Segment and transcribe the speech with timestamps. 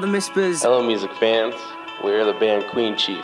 [0.00, 0.62] Hello, we the Mispers.
[0.62, 1.54] Hello, music fans.
[2.02, 3.22] We're the band Queen Chief.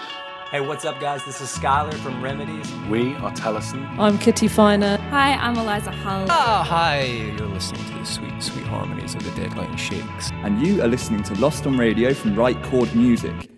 [0.51, 1.25] Hey, what's up, guys?
[1.25, 2.71] This is Skylar from Remedies.
[2.91, 3.83] We are Tellison.
[3.99, 4.99] I'm Kitty Finer.
[5.09, 6.27] Hi, I'm Eliza Hull.
[6.29, 7.05] Oh, hi.
[7.39, 10.31] You're listening to the sweet, sweet harmonies of the Deadline Shakes.
[10.45, 13.49] And you are listening to Lost on Radio from Right Chord Music.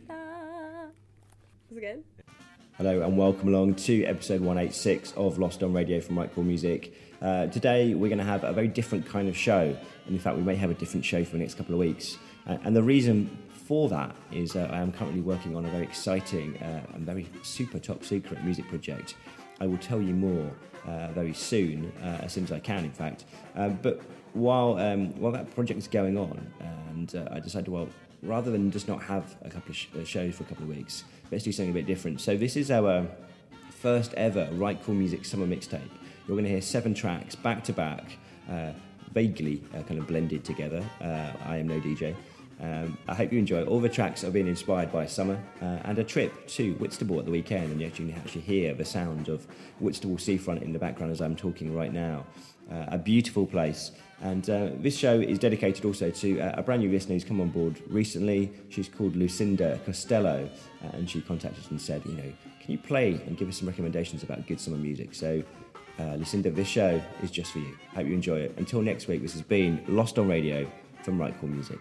[1.77, 2.05] Again.
[2.77, 6.95] Hello and welcome along to episode 186 of Lost on Radio from Right Chord Music.
[7.21, 10.37] Uh, today we're going to have a very different kind of show, and in fact,
[10.37, 12.17] we may have a different show for the next couple of weeks.
[12.49, 15.83] Uh, and the reason for that is uh, I am currently working on a very
[15.83, 19.15] exciting uh, and very super top secret music project.
[19.61, 20.51] I will tell you more
[20.87, 23.27] uh, very soon, uh, as soon as I can, in fact.
[23.55, 24.01] But
[24.33, 26.47] while um, while that project is going on,
[26.91, 27.89] and uh, I decided, well,
[28.23, 30.71] rather than just not have a couple of sh- uh, shows for a couple of
[30.71, 32.21] weeks, let's do something a bit different.
[32.21, 33.07] So this is our
[33.71, 35.91] first ever Right Chord Music summer mixtape.
[36.27, 38.17] You're going to hear seven tracks back to back,
[39.13, 40.83] vaguely kind of blended together.
[41.01, 42.15] I am no DJ.
[42.61, 43.65] Um, I hope you enjoy.
[43.65, 47.25] All the tracks are being inspired by summer uh, and a trip to Whitstable at
[47.25, 49.47] the weekend, and you actually, actually hear the sound of
[49.79, 52.27] Whitstable seafront in the background as I'm talking right now.
[52.71, 53.93] Uh, a beautiful place.
[54.21, 57.41] And uh, this show is dedicated also to uh, a brand new listener who's come
[57.41, 58.53] on board recently.
[58.69, 60.51] She's called Lucinda Costello,
[60.85, 63.59] uh, and she contacted us and said, you know, can you play and give us
[63.59, 65.15] some recommendations about good summer music?
[65.15, 65.43] So,
[65.99, 67.75] uh, Lucinda, this show is just for you.
[67.95, 68.55] Hope you enjoy it.
[68.59, 70.71] Until next week, this has been Lost on Radio
[71.05, 71.79] from Right Chord Music.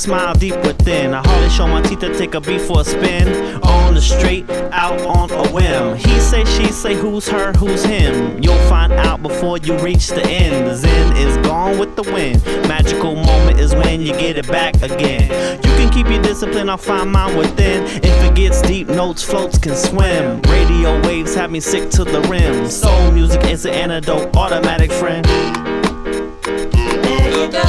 [0.00, 1.12] Smile deep within.
[1.12, 3.28] I hardly show my teeth to take a beat for a spin.
[3.62, 5.96] On the straight, out on a whim.
[5.96, 8.42] He say, she say, who's her, who's him.
[8.42, 10.66] You'll find out before you reach the end.
[10.66, 12.44] The zen is gone with the wind.
[12.66, 15.28] Magical moment is when you get it back again.
[15.56, 17.84] You can keep your discipline, I'll find mine within.
[17.84, 20.40] If it gets deep, notes, floats can swim.
[20.42, 22.68] Radio waves have me sick to the rim.
[22.68, 25.24] Soul music is an antidote, automatic friend.
[25.24, 27.64] There you go.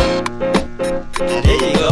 [1.17, 1.90] There you go.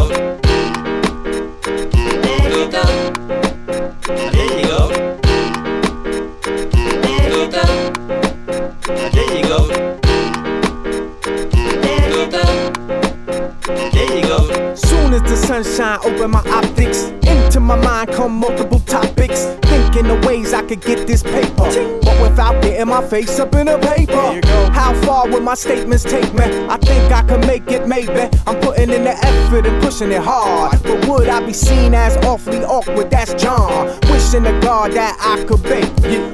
[23.10, 24.40] Face up in a paper.
[24.72, 26.44] How far will my statements take me?
[26.68, 28.28] I think I can make it, maybe.
[28.46, 30.80] I'm putting in the effort and pushing it hard.
[30.84, 33.10] But would I be seen as awfully awkward?
[33.10, 33.98] That's John.
[34.30, 35.80] Wishing to God that I could be.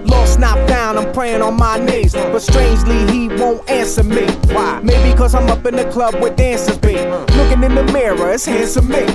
[0.03, 2.13] Lost, not found, I'm praying on my knees.
[2.13, 4.27] But strangely, he won't answer me.
[4.53, 4.81] Why?
[4.83, 6.97] Maybe cause I'm up in the club with dancers be.
[7.37, 9.07] Looking in the mirror, it's handsome me.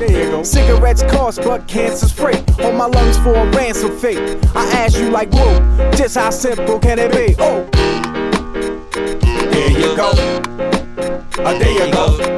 [0.43, 2.37] Cigarettes cost, but cancer's free.
[2.65, 4.17] On my lungs for a ransom fee.
[4.55, 7.35] I ask you like, whoa, just how simple can it be?
[7.37, 7.69] Oh,
[9.51, 10.11] there you go.
[11.37, 12.30] Oh, there you go.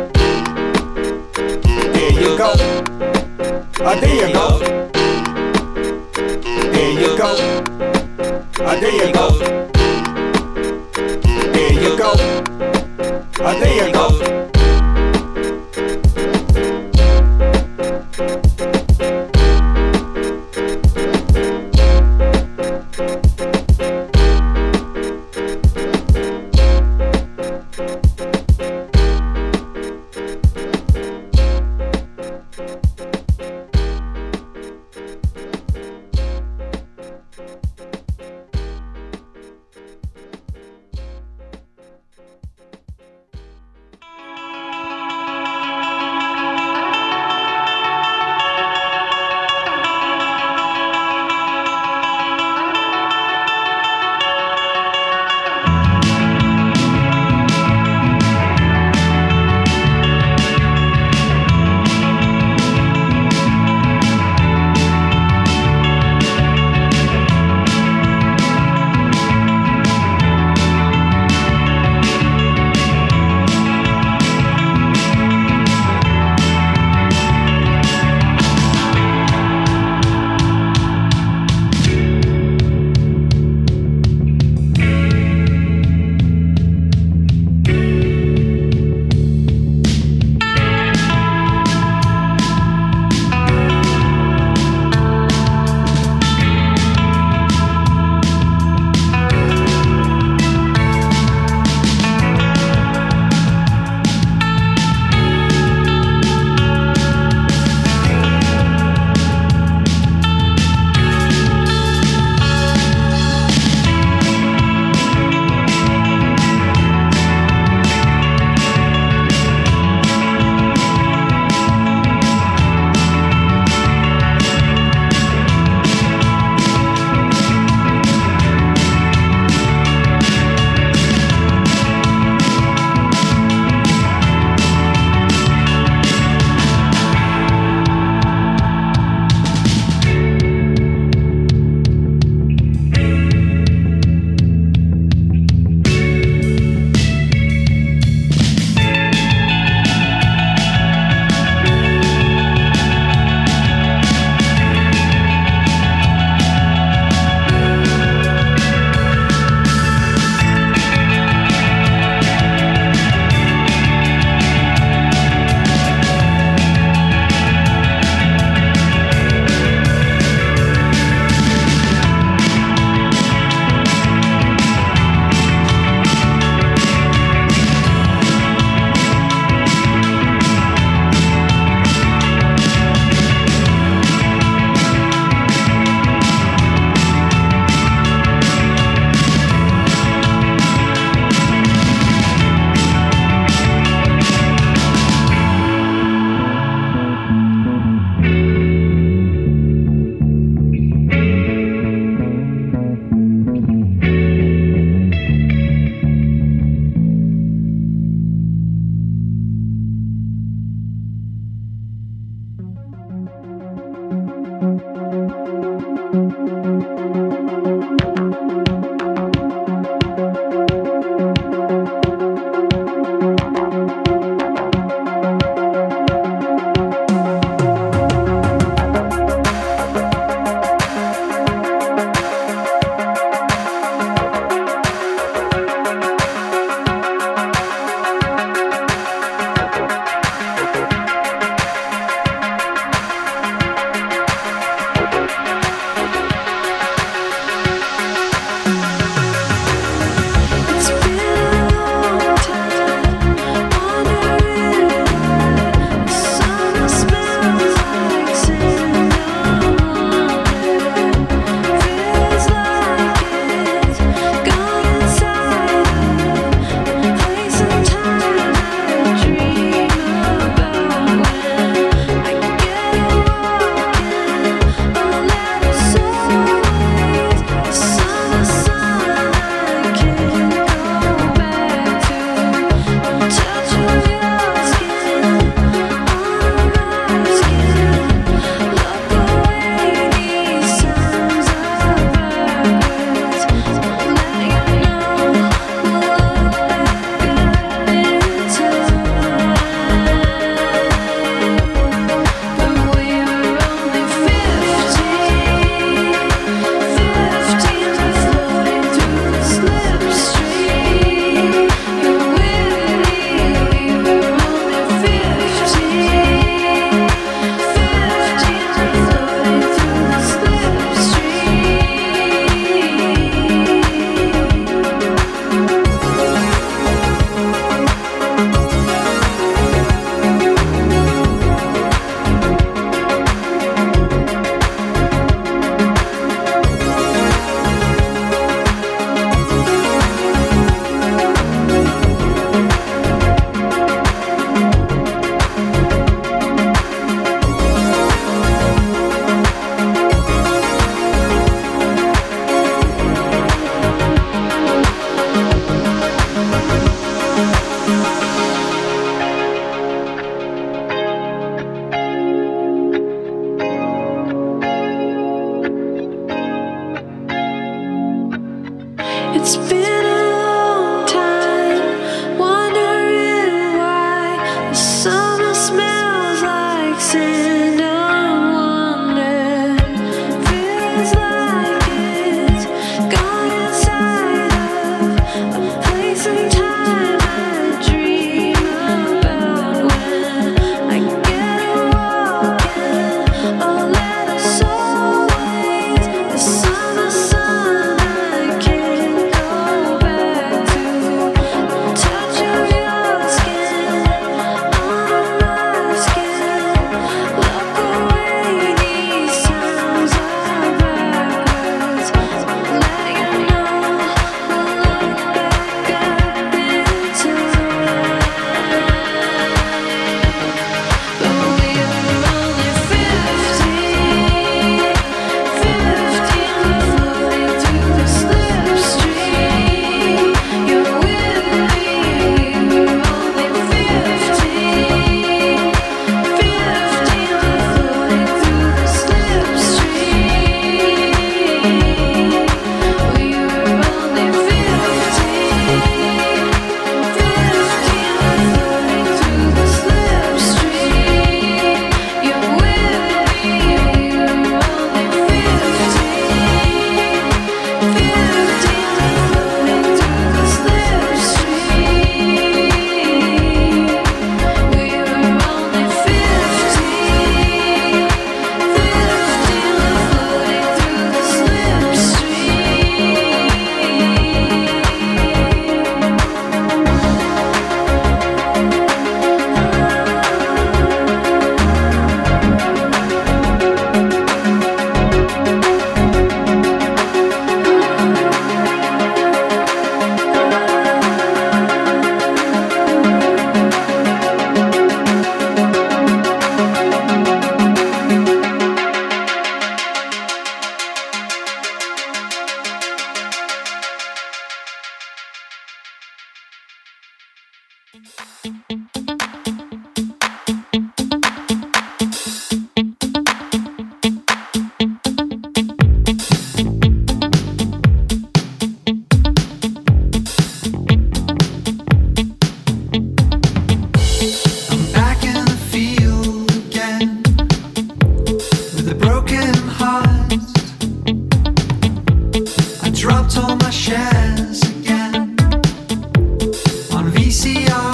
[537.44, 537.93] see you.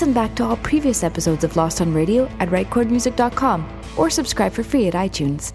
[0.00, 3.66] Listen back to all previous episodes of Lost on Radio at rightchordmusic.com
[3.98, 5.52] or subscribe for free at iTunes.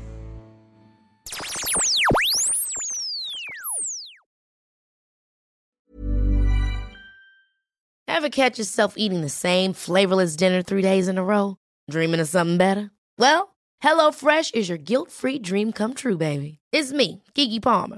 [8.08, 11.58] Ever catch yourself eating the same flavorless dinner three days in a row?
[11.90, 12.92] Dreaming of something better?
[13.18, 16.60] Well, HelloFresh is your guilt free dream come true, baby.
[16.72, 17.98] It's me, Keke Palmer.